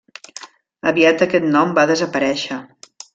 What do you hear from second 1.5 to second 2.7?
nom va desaparèixer.